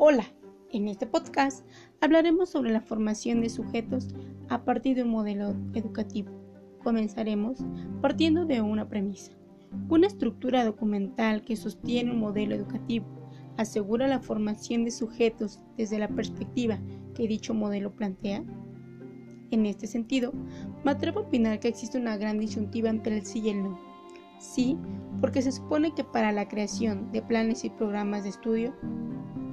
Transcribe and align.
Hola, 0.00 0.32
en 0.70 0.86
este 0.86 1.08
podcast 1.08 1.66
hablaremos 2.00 2.50
sobre 2.50 2.70
la 2.70 2.80
formación 2.80 3.40
de 3.40 3.48
sujetos 3.48 4.14
a 4.48 4.64
partir 4.64 4.94
de 4.94 5.02
un 5.02 5.10
modelo 5.10 5.56
educativo. 5.74 6.30
Comenzaremos 6.84 7.58
partiendo 8.00 8.46
de 8.46 8.60
una 8.60 8.88
premisa. 8.88 9.32
Una 9.88 10.06
estructura 10.06 10.64
documental 10.64 11.42
que 11.42 11.56
sostiene 11.56 12.12
un 12.12 12.20
modelo 12.20 12.54
educativo 12.54 13.06
asegura 13.56 14.06
la 14.06 14.20
formación 14.20 14.84
de 14.84 14.92
sujetos 14.92 15.58
desde 15.76 15.98
la 15.98 16.06
perspectiva 16.06 16.78
que 17.16 17.26
dicho 17.26 17.52
modelo 17.52 17.90
plantea. 17.90 18.44
En 19.50 19.66
este 19.66 19.88
sentido, 19.88 20.32
me 20.84 20.92
atrevo 20.92 21.18
a 21.18 21.22
opinar 21.24 21.58
que 21.58 21.66
existe 21.66 21.98
una 21.98 22.16
gran 22.16 22.38
disyuntiva 22.38 22.88
entre 22.88 23.16
el 23.16 23.26
sí 23.26 23.40
y 23.40 23.48
el 23.48 23.64
no. 23.64 23.87
Sí, 24.38 24.78
porque 25.20 25.42
se 25.42 25.52
supone 25.52 25.94
que 25.94 26.04
para 26.04 26.32
la 26.32 26.48
creación 26.48 27.10
de 27.12 27.22
planes 27.22 27.64
y 27.64 27.70
programas 27.70 28.22
de 28.22 28.30
estudio 28.30 28.74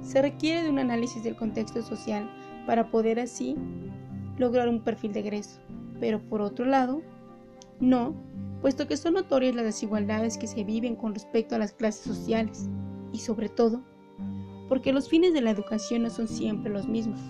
se 0.00 0.22
requiere 0.22 0.62
de 0.62 0.70
un 0.70 0.78
análisis 0.78 1.24
del 1.24 1.36
contexto 1.36 1.82
social 1.82 2.30
para 2.66 2.90
poder 2.90 3.18
así 3.18 3.56
lograr 4.38 4.68
un 4.68 4.82
perfil 4.82 5.12
de 5.12 5.20
egreso. 5.20 5.60
Pero 5.98 6.20
por 6.28 6.40
otro 6.40 6.64
lado, 6.64 7.02
no, 7.80 8.14
puesto 8.60 8.86
que 8.86 8.96
son 8.96 9.14
notorias 9.14 9.54
las 9.54 9.64
desigualdades 9.64 10.38
que 10.38 10.46
se 10.46 10.62
viven 10.62 10.94
con 10.94 11.14
respecto 11.14 11.56
a 11.56 11.58
las 11.58 11.72
clases 11.72 12.04
sociales 12.04 12.68
y 13.12 13.18
sobre 13.18 13.48
todo, 13.48 13.82
porque 14.68 14.92
los 14.92 15.08
fines 15.08 15.32
de 15.32 15.40
la 15.40 15.50
educación 15.50 16.02
no 16.02 16.10
son 16.10 16.28
siempre 16.28 16.72
los 16.72 16.86
mismos, 16.86 17.20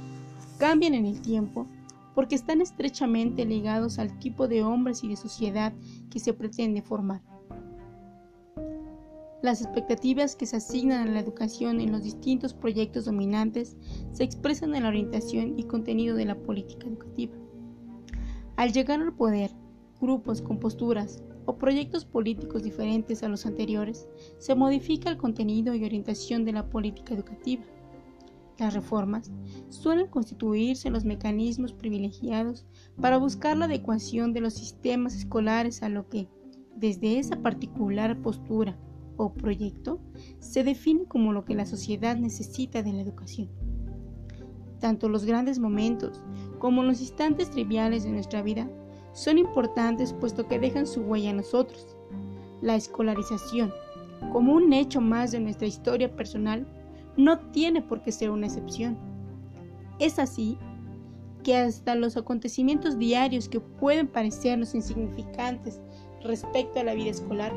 cambian 0.59 0.95
en 0.95 1.07
el 1.07 1.21
tiempo 1.21 1.67
porque 2.15 2.35
están 2.35 2.63
estrechamente 2.63 3.45
ligados 3.45 3.99
al 3.99 4.19
tipo 4.19 4.49
de 4.49 4.63
hombres 4.63 5.05
y 5.05 5.09
de 5.09 5.17
sociedad 5.17 5.75
que 6.11 6.19
se 6.19 6.33
pretende 6.33 6.81
formar. 6.81 7.21
Las 9.43 9.61
expectativas 9.61 10.35
que 10.35 10.47
se 10.47 10.57
asignan 10.57 11.07
a 11.07 11.11
la 11.11 11.21
educación 11.21 11.81
en 11.83 11.93
los 11.93 12.03
distintos 12.03 12.55
proyectos 12.55 13.05
dominantes 13.05 13.77
se 14.13 14.25
expresan 14.25 14.75
en 14.75 14.85
la 14.85 14.89
orientación 14.89 15.59
y 15.59 15.65
contenido 15.65 16.17
de 16.17 16.25
la 16.25 16.37
política 16.37 16.87
educativa. 16.87 17.35
Al 18.57 18.73
llegar 18.73 19.03
al 19.03 19.15
poder, 19.15 19.51
grupos 20.01 20.41
con 20.41 20.59
posturas 20.59 21.23
o 21.45 21.59
proyectos 21.59 22.07
políticos 22.07 22.63
diferentes 22.63 23.23
a 23.23 23.29
los 23.29 23.45
anteriores, 23.45 24.09
se 24.39 24.55
modifica 24.55 25.11
el 25.11 25.19
contenido 25.19 25.75
y 25.75 25.85
orientación 25.85 26.47
de 26.47 26.53
la 26.53 26.71
política 26.71 27.13
educativa. 27.13 27.63
Las 28.59 28.73
reformas 28.73 29.31
suelen 29.69 30.07
constituirse 30.07 30.89
los 30.89 31.05
mecanismos 31.05 31.75
privilegiados 31.75 32.65
para 33.03 33.19
buscar 33.19 33.59
la 33.59 33.67
adecuación 33.67 34.33
de 34.33 34.41
los 34.41 34.55
sistemas 34.55 35.15
escolares 35.15 35.83
a 35.83 35.91
lo 35.91 36.09
que, 36.09 36.27
desde 36.75 37.19
esa 37.19 37.37
particular 37.43 38.21
postura 38.23 38.79
o 39.17 39.33
proyecto 39.33 40.01
se 40.39 40.65
define 40.65 41.05
como 41.05 41.33
lo 41.33 41.45
que 41.45 41.55
la 41.55 41.67
sociedad 41.67 42.17
necesita 42.17 42.83
de 42.83 42.93
la 42.93 43.03
educación. 43.03 43.49
Tanto 44.81 45.09
los 45.09 45.25
grandes 45.25 45.59
momentos 45.59 46.23
como 46.59 46.83
los 46.83 47.01
instantes 47.01 47.51
triviales 47.51 48.05
de 48.05 48.11
nuestra 48.11 48.43
vida 48.43 48.69
son 49.13 49.39
importantes 49.39 50.13
puesto 50.13 50.47
que 50.47 50.59
dejan 50.59 50.87
su 50.87 51.01
huella 51.01 51.31
en 51.31 51.39
nosotros. 51.39 51.97
La 52.61 52.77
escolarización, 52.77 53.73
como 54.33 54.55
un 54.55 54.73
hecho 54.73 55.01
más 55.01 55.33
de 55.33 55.41
nuestra 55.41 55.67
historia 55.67 56.15
personal, 56.15 56.67
no 57.17 57.39
tiene 57.51 57.81
por 57.81 58.03
qué 58.03 58.13
ser 58.13 58.31
una 58.31 58.47
excepción. 58.47 58.99
Es 59.99 60.19
así 60.19 60.59
que 61.43 61.57
hasta 61.57 61.95
los 61.95 62.17
acontecimientos 62.17 62.99
diarios 62.99 63.49
que 63.49 63.61
pueden 63.61 64.09
parecernos 64.09 64.75
insignificantes 64.75 65.81
respecto 66.23 66.81
a 66.81 66.85
la 66.85 66.95
vida 66.95 67.11
escolar 67.11 67.53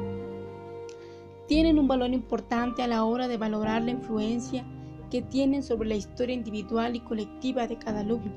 tienen 1.49 1.79
un 1.79 1.87
valor 1.87 2.13
importante 2.13 2.83
a 2.83 2.87
la 2.87 3.03
hora 3.05 3.27
de 3.27 3.37
valorar 3.37 3.81
la 3.81 3.89
influencia 3.89 4.63
que 5.09 5.23
tienen 5.23 5.63
sobre 5.63 5.89
la 5.89 5.95
historia 5.95 6.35
individual 6.35 6.95
y 6.95 6.99
colectiva 6.99 7.65
de 7.65 7.79
cada 7.79 8.01
alumno. 8.01 8.31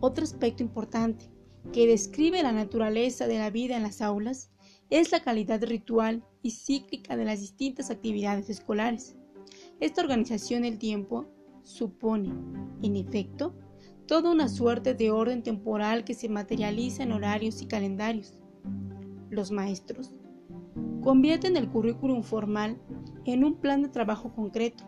Otro 0.00 0.24
aspecto 0.24 0.62
importante 0.62 1.30
que 1.72 1.86
describe 1.86 2.42
la 2.42 2.52
naturaleza 2.52 3.26
de 3.26 3.38
la 3.38 3.48
vida 3.48 3.78
en 3.78 3.82
las 3.82 4.02
aulas 4.02 4.50
es 4.90 5.10
la 5.10 5.20
calidad 5.20 5.64
ritual 5.64 6.22
y 6.42 6.50
cíclica 6.50 7.16
de 7.16 7.24
las 7.24 7.40
distintas 7.40 7.90
actividades 7.90 8.50
escolares. 8.50 9.16
Esta 9.80 10.02
organización 10.02 10.62
del 10.62 10.78
tiempo 10.78 11.24
supone, 11.62 12.30
en 12.82 12.96
efecto, 12.96 13.54
toda 14.04 14.30
una 14.30 14.50
suerte 14.50 14.92
de 14.92 15.10
orden 15.10 15.42
temporal 15.42 16.04
que 16.04 16.12
se 16.12 16.28
materializa 16.28 17.04
en 17.04 17.12
horarios 17.12 17.62
y 17.62 17.66
calendarios. 17.66 18.34
Los 19.30 19.50
maestros 19.50 20.12
Convierten 21.02 21.56
el 21.56 21.68
currículum 21.68 22.22
formal 22.22 22.78
en 23.24 23.44
un 23.44 23.54
plan 23.54 23.82
de 23.82 23.88
trabajo 23.88 24.34
concreto, 24.34 24.84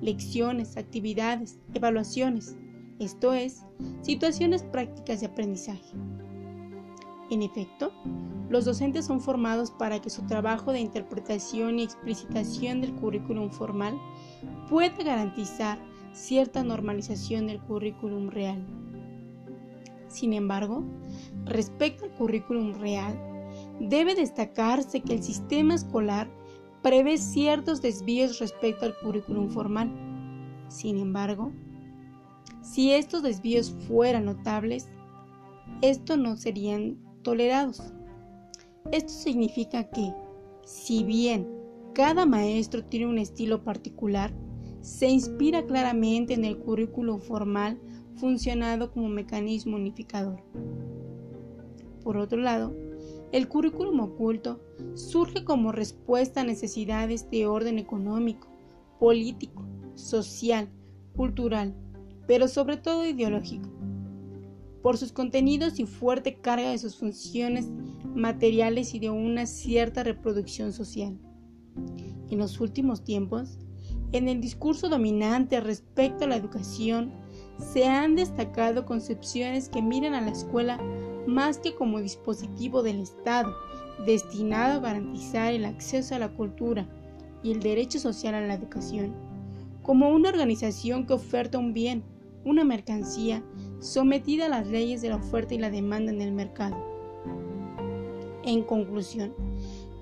lecciones, 0.00 0.76
actividades, 0.76 1.60
evaluaciones, 1.74 2.56
esto 2.98 3.32
es, 3.32 3.64
situaciones 4.02 4.64
prácticas 4.64 5.20
de 5.20 5.26
aprendizaje. 5.26 5.94
En 7.30 7.42
efecto, 7.42 7.92
los 8.48 8.64
docentes 8.64 9.06
son 9.06 9.20
formados 9.20 9.70
para 9.70 10.00
que 10.00 10.10
su 10.10 10.22
trabajo 10.26 10.72
de 10.72 10.80
interpretación 10.80 11.78
y 11.78 11.84
explicitación 11.84 12.80
del 12.80 12.94
currículum 12.94 13.50
formal 13.50 13.98
pueda 14.68 15.02
garantizar 15.02 15.78
cierta 16.12 16.62
normalización 16.62 17.46
del 17.46 17.60
currículum 17.60 18.28
real. 18.28 18.64
Sin 20.08 20.32
embargo, 20.32 20.84
respecto 21.44 22.04
al 22.04 22.12
currículum 22.12 22.74
real, 22.74 23.33
Debe 23.80 24.14
destacarse 24.14 25.00
que 25.00 25.14
el 25.14 25.22
sistema 25.22 25.74
escolar 25.74 26.28
prevé 26.82 27.18
ciertos 27.18 27.82
desvíos 27.82 28.38
respecto 28.38 28.86
al 28.86 28.96
currículum 28.98 29.48
formal. 29.48 29.90
Sin 30.68 30.98
embargo, 30.98 31.52
si 32.62 32.92
estos 32.92 33.22
desvíos 33.22 33.74
fueran 33.88 34.26
notables, 34.26 34.88
estos 35.82 36.18
no 36.18 36.36
serían 36.36 36.98
tolerados. 37.22 37.82
Esto 38.92 39.12
significa 39.12 39.84
que, 39.84 40.12
si 40.64 41.04
bien 41.04 41.48
cada 41.94 42.26
maestro 42.26 42.84
tiene 42.84 43.06
un 43.06 43.18
estilo 43.18 43.64
particular, 43.64 44.32
se 44.80 45.08
inspira 45.08 45.64
claramente 45.64 46.34
en 46.34 46.44
el 46.44 46.58
currículum 46.58 47.18
formal 47.18 47.80
funcionado 48.16 48.92
como 48.92 49.08
mecanismo 49.08 49.76
unificador. 49.76 50.42
Por 52.02 52.18
otro 52.18 52.38
lado, 52.38 52.74
el 53.34 53.48
currículum 53.48 53.98
oculto 53.98 54.60
surge 54.94 55.42
como 55.42 55.72
respuesta 55.72 56.42
a 56.42 56.44
necesidades 56.44 57.28
de 57.32 57.48
orden 57.48 57.80
económico, 57.80 58.46
político, 59.00 59.66
social, 59.96 60.68
cultural, 61.16 61.74
pero 62.28 62.46
sobre 62.46 62.76
todo 62.76 63.04
ideológico, 63.04 63.68
por 64.84 64.98
sus 64.98 65.10
contenidos 65.10 65.80
y 65.80 65.84
fuerte 65.84 66.36
carga 66.36 66.70
de 66.70 66.78
sus 66.78 66.94
funciones 66.94 67.66
materiales 68.14 68.94
y 68.94 69.00
de 69.00 69.10
una 69.10 69.46
cierta 69.46 70.04
reproducción 70.04 70.72
social. 70.72 71.18
En 72.30 72.38
los 72.38 72.60
últimos 72.60 73.02
tiempos, 73.02 73.58
en 74.12 74.28
el 74.28 74.40
discurso 74.40 74.88
dominante 74.88 75.60
respecto 75.60 76.24
a 76.24 76.28
la 76.28 76.36
educación, 76.36 77.12
se 77.58 77.84
han 77.84 78.14
destacado 78.14 78.86
concepciones 78.86 79.68
que 79.68 79.82
miran 79.82 80.14
a 80.14 80.20
la 80.20 80.30
escuela 80.30 80.78
más 81.26 81.58
que 81.58 81.74
como 81.74 82.00
dispositivo 82.00 82.82
del 82.82 83.00
Estado, 83.00 83.54
destinado 84.06 84.74
a 84.74 84.80
garantizar 84.80 85.52
el 85.52 85.64
acceso 85.64 86.14
a 86.14 86.18
la 86.18 86.28
cultura 86.28 86.86
y 87.42 87.52
el 87.52 87.60
derecho 87.60 87.98
social 87.98 88.34
a 88.34 88.40
la 88.40 88.54
educación, 88.54 89.14
como 89.82 90.08
una 90.08 90.30
organización 90.30 91.06
que 91.06 91.12
oferta 91.12 91.58
un 91.58 91.74
bien, 91.74 92.02
una 92.44 92.64
mercancía, 92.64 93.42
sometida 93.80 94.46
a 94.46 94.48
las 94.48 94.66
leyes 94.66 95.02
de 95.02 95.10
la 95.10 95.16
oferta 95.16 95.54
y 95.54 95.58
la 95.58 95.70
demanda 95.70 96.12
en 96.12 96.20
el 96.20 96.32
mercado. 96.32 96.76
En 98.44 98.62
conclusión, 98.62 99.34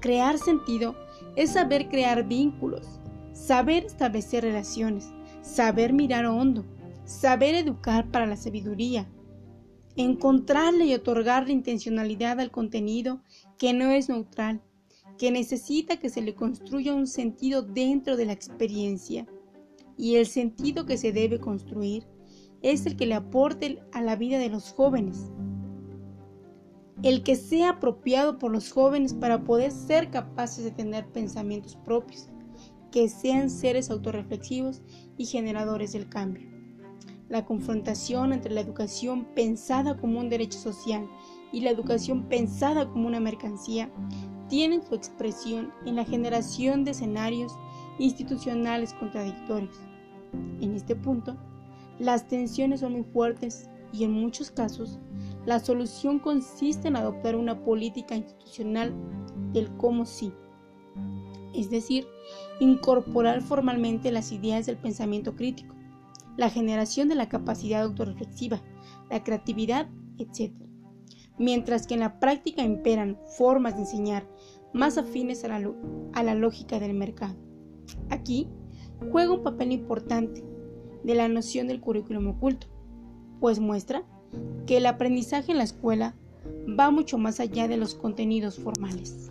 crear 0.00 0.38
sentido 0.38 0.94
es 1.36 1.50
saber 1.50 1.88
crear 1.88 2.26
vínculos, 2.26 3.00
saber 3.32 3.84
establecer 3.84 4.44
relaciones, 4.44 5.10
saber 5.42 5.92
mirar 5.92 6.26
hondo, 6.26 6.64
saber 7.04 7.54
educar 7.54 8.06
para 8.10 8.26
la 8.26 8.36
sabiduría, 8.36 9.08
encontrarle 9.96 10.86
y 10.86 10.94
otorgarle 10.94 11.52
intencionalidad 11.52 12.40
al 12.40 12.50
contenido 12.50 13.22
que 13.58 13.72
no 13.72 13.90
es 13.90 14.08
neutral, 14.08 14.62
que 15.18 15.30
necesita 15.30 15.98
que 15.98 16.08
se 16.08 16.22
le 16.22 16.34
construya 16.34 16.94
un 16.94 17.06
sentido 17.06 17.62
dentro 17.62 18.16
de 18.16 18.26
la 18.26 18.32
experiencia. 18.32 19.26
Y 19.96 20.16
el 20.16 20.26
sentido 20.26 20.86
que 20.86 20.96
se 20.96 21.12
debe 21.12 21.38
construir 21.38 22.06
es 22.62 22.86
el 22.86 22.96
que 22.96 23.06
le 23.06 23.14
aporte 23.14 23.82
a 23.92 24.00
la 24.00 24.16
vida 24.16 24.38
de 24.38 24.48
los 24.48 24.72
jóvenes, 24.72 25.30
el 27.02 27.22
que 27.22 27.36
sea 27.36 27.70
apropiado 27.70 28.38
por 28.38 28.52
los 28.52 28.72
jóvenes 28.72 29.12
para 29.12 29.44
poder 29.44 29.72
ser 29.72 30.10
capaces 30.10 30.64
de 30.64 30.70
tener 30.70 31.06
pensamientos 31.08 31.76
propios, 31.84 32.28
que 32.90 33.08
sean 33.08 33.50
seres 33.50 33.90
autorreflexivos 33.90 34.82
y 35.16 35.26
generadores 35.26 35.92
del 35.92 36.08
cambio 36.08 36.51
la 37.32 37.46
confrontación 37.46 38.34
entre 38.34 38.52
la 38.52 38.61
educación 38.61 39.25
pensada 39.34 39.96
como 39.96 40.20
un 40.20 40.29
derecho 40.29 40.58
social 40.58 41.08
y 41.50 41.62
la 41.62 41.70
educación 41.70 42.25
pensada 42.29 42.87
como 42.90 43.06
una 43.06 43.20
mercancía 43.20 43.90
tienen 44.50 44.82
su 44.82 44.94
expresión 44.94 45.73
en 45.87 45.96
la 45.96 46.05
generación 46.05 46.84
de 46.84 46.90
escenarios 46.90 47.55
institucionales 47.99 48.93
contradictorios. 48.93 49.81
En 50.61 50.75
este 50.75 50.94
punto, 50.94 51.34
las 51.99 52.29
tensiones 52.29 52.81
son 52.81 52.93
muy 52.93 53.05
fuertes 53.05 53.70
y 53.94 54.05
en 54.05 54.12
muchos 54.12 54.50
casos 54.50 55.00
la 55.46 55.58
solución 55.58 56.19
consiste 56.19 56.88
en 56.88 56.96
adoptar 56.96 57.35
una 57.37 57.64
política 57.64 58.14
institucional 58.14 58.93
del 59.55 59.75
cómo 59.78 60.05
sí, 60.05 60.35
es 61.55 61.70
decir, 61.70 62.06
incorporar 62.61 63.40
formalmente 63.40 64.12
las 64.12 64.32
ideas 64.32 64.67
del 64.67 64.76
pensamiento 64.76 65.35
crítico, 65.35 65.75
la 66.37 66.50
generación 66.50 67.08
de 67.08 67.14
la 67.14 67.29
capacidad 67.29 67.82
autorreflexiva, 67.82 68.62
la 69.11 69.23
creatividad, 69.23 69.88
etc. 70.19 70.52
Mientras 71.38 71.87
que 71.87 71.94
en 71.94 72.00
la 72.00 72.19
práctica 72.20 72.62
imperan 72.62 73.19
formas 73.37 73.75
de 73.75 73.82
enseñar 73.82 74.29
más 74.73 74.99
afines 74.99 75.44
a 75.44 75.49
la, 75.49 75.70
a 76.14 76.23
la 76.23 76.34
lógica 76.34 76.81
del 76.81 76.94
mercado. 76.94 77.37
Aquí 78.11 78.49
juega 79.11 79.32
un 79.32 79.43
papel 79.43 79.73
importante 79.73 80.44
de 81.02 81.14
la 81.14 81.29
noción 81.29 81.67
del 81.67 81.81
currículum 81.81 82.29
oculto, 82.29 82.69
pues 83.40 83.58
muestra 83.58 84.05
que 84.67 84.78
el 84.78 84.87
aprendizaje 84.87 85.52
en 85.52 85.58
la 85.58 85.64
escuela 85.64 86.14
va 86.78 86.90
mucho 86.90 87.19
más 87.19 87.40
allá 87.40 87.69
de 87.69 87.76
los 87.76 87.94
contenidos 87.94 88.58
formales. 88.58 89.31